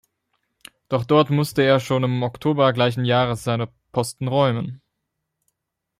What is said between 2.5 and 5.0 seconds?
gleichen Jahres seine Posten räumen.